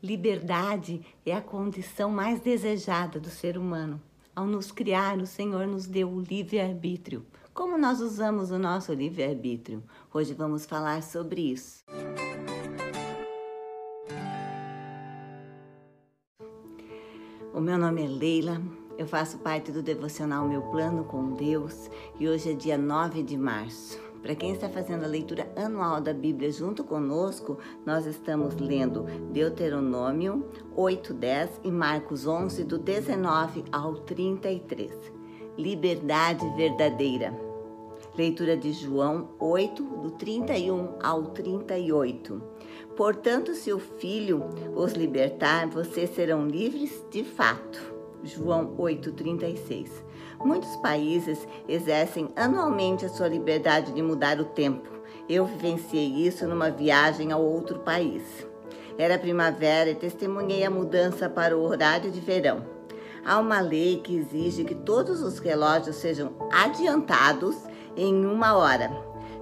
[0.00, 4.00] Liberdade é a condição mais desejada do ser humano.
[4.34, 7.26] Ao nos criar, o Senhor nos deu o livre-arbítrio.
[7.52, 9.82] Como nós usamos o nosso livre-arbítrio?
[10.14, 11.82] Hoje vamos falar sobre isso.
[17.52, 18.62] O meu nome é Leila,
[18.96, 21.90] eu faço parte do devocional Meu Plano com Deus
[22.20, 24.07] e hoje é dia 9 de março.
[24.22, 30.48] Para quem está fazendo a leitura anual da Bíblia junto conosco, nós estamos lendo Deuteronômio
[30.74, 34.92] 8, 10 e Marcos 11, do 19 ao 33.
[35.56, 37.32] Liberdade verdadeira.
[38.16, 42.42] Leitura de João 8, do 31 ao 38.
[42.96, 47.94] Portanto, se o Filho os libertar, vocês serão livres de fato.
[48.24, 49.88] João 8,36.
[50.44, 54.88] Muitos países exercem anualmente a sua liberdade de mudar o tempo.
[55.28, 58.22] Eu vivenciei isso numa viagem a outro país.
[58.96, 62.64] Era primavera e testemunhei a mudança para o horário de verão.
[63.24, 67.56] Há uma lei que exige que todos os relógios sejam adiantados
[67.96, 68.90] em uma hora.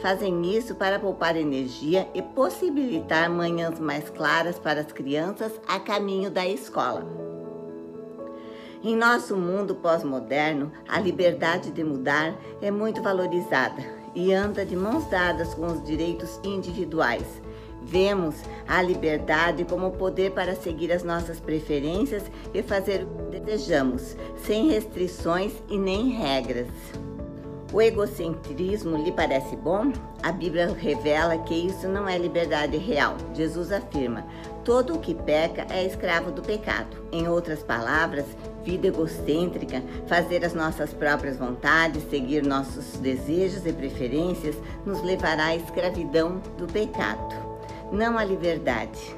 [0.00, 6.30] Fazem isso para poupar energia e possibilitar manhãs mais claras para as crianças a caminho
[6.30, 7.31] da escola.
[8.84, 13.80] Em nosso mundo pós-moderno, a liberdade de mudar é muito valorizada
[14.12, 17.40] e anda de mãos dadas com os direitos individuais.
[17.80, 18.34] Vemos
[18.66, 24.68] a liberdade como poder para seguir as nossas preferências e fazer o que desejamos, sem
[24.70, 26.66] restrições e nem regras.
[27.72, 29.92] O egocentrismo lhe parece bom?
[30.22, 33.16] A Bíblia revela que isso não é liberdade real.
[33.32, 34.26] Jesus afirma:
[34.64, 36.96] todo o que peca é escravo do pecado.
[37.10, 38.24] Em outras palavras,
[38.64, 45.56] vida egocêntrica, fazer as nossas próprias vontades, seguir nossos desejos e preferências, nos levará à
[45.56, 47.34] escravidão do pecado,
[47.90, 49.14] não à liberdade.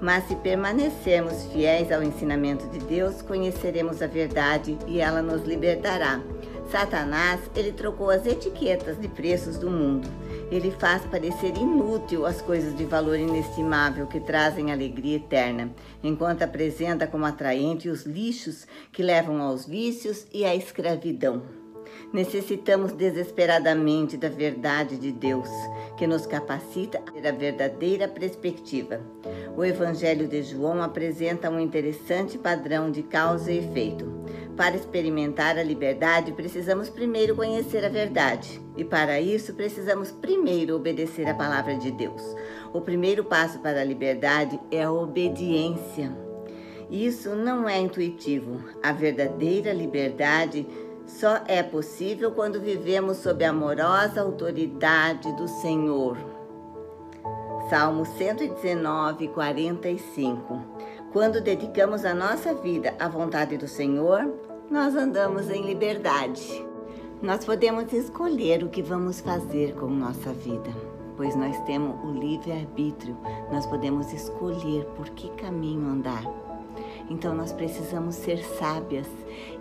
[0.00, 6.20] Mas se permanecermos fiéis ao ensinamento de Deus, conheceremos a verdade e ela nos libertará.
[6.70, 10.08] Satanás, ele trocou as etiquetas de preços do mundo.
[10.50, 15.70] Ele faz parecer inútil as coisas de valor inestimável que trazem alegria eterna,
[16.02, 21.42] enquanto apresenta como atraente os lixos que levam aos vícios e à escravidão.
[22.12, 25.50] Necessitamos desesperadamente da verdade de Deus,
[25.98, 29.00] que nos capacita a ter a verdadeira perspectiva.
[29.54, 34.06] O Evangelho de João apresenta um interessante padrão de causa e efeito.
[34.58, 41.28] Para experimentar a liberdade, precisamos primeiro conhecer a verdade, e para isso precisamos primeiro obedecer
[41.28, 42.34] a palavra de Deus.
[42.72, 46.12] O primeiro passo para a liberdade é a obediência.
[46.90, 48.60] Isso não é intuitivo.
[48.82, 50.66] A verdadeira liberdade
[51.06, 56.18] só é possível quando vivemos sob a amorosa autoridade do Senhor.
[57.70, 60.60] Salmo 119, 45.
[61.12, 66.64] Quando dedicamos a nossa vida à vontade do Senhor, nós andamos em liberdade.
[67.22, 70.70] Nós podemos escolher o que vamos fazer com nossa vida,
[71.16, 73.16] pois nós temos o livre-arbítrio.
[73.50, 76.22] Nós podemos escolher por que caminho andar.
[77.08, 79.08] Então nós precisamos ser sábias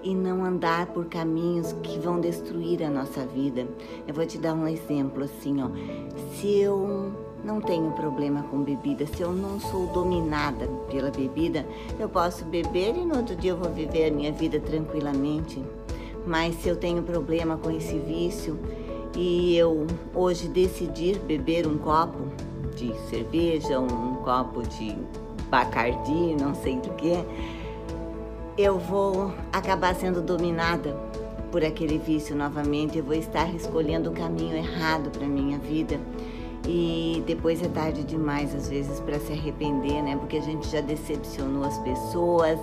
[0.04, 3.66] e não andar por caminhos que vão destruir a nossa vida.
[4.06, 5.70] Eu vou te dar um exemplo assim, ó.
[6.34, 11.66] Se eu não tenho problema com bebida, se eu não sou dominada pela bebida,
[12.00, 15.64] eu posso beber e no outro dia eu vou viver a minha vida tranquilamente.
[16.26, 18.60] Mas se eu tenho problema com esse vício
[19.16, 22.28] e eu hoje decidir beber um copo
[22.76, 24.96] de cerveja, um copo de
[25.50, 27.24] Bacardi, não sei do que,
[28.58, 30.96] eu vou acabar sendo dominada
[31.52, 36.00] por aquele vício novamente, eu vou estar escolhendo o caminho errado para minha vida.
[36.70, 40.18] E depois é tarde demais, às vezes, para se arrepender, né?
[40.18, 42.60] Porque a gente já decepcionou as pessoas,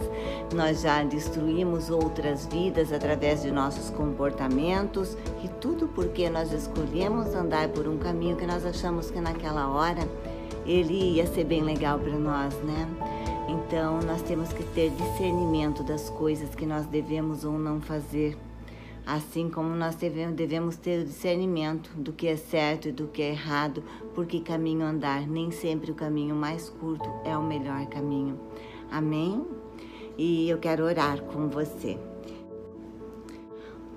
[0.55, 7.69] nós já destruímos outras vidas através de nossos comportamentos e tudo porque nós escolhemos andar
[7.69, 10.07] por um caminho que nós achamos que naquela hora
[10.67, 12.87] ele ia ser bem legal para nós, né?
[13.49, 18.37] Então nós temos que ter discernimento das coisas que nós devemos ou não fazer,
[19.07, 23.31] assim como nós devemos, ter o discernimento do que é certo e do que é
[23.31, 23.83] errado,
[24.15, 25.27] por que caminho andar.
[25.27, 28.39] Nem sempre o caminho mais curto é o melhor caminho.
[28.91, 29.47] Amém?
[30.17, 31.99] E eu quero orar com você.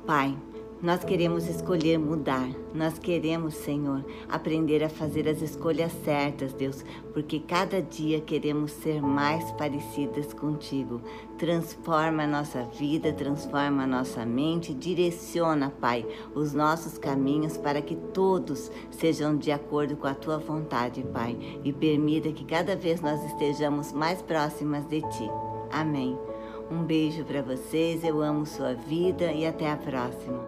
[0.05, 0.35] Pai,
[0.79, 2.47] Nós queremos escolher mudar.
[2.71, 9.01] Nós queremos, Senhor, aprender a fazer as escolhas certas, Deus, porque cada dia queremos ser
[9.01, 11.01] mais parecidas contigo.
[11.35, 17.95] Transforma a nossa vida, transforma a nossa mente, direciona, Pai, os nossos caminhos para que
[17.95, 23.23] todos sejam de acordo com a tua vontade, Pai, e permita que cada vez nós
[23.25, 25.27] estejamos mais próximas de ti.
[25.71, 26.15] Amém.
[26.69, 30.45] Um beijo para vocês, eu amo sua vida e até a próxima.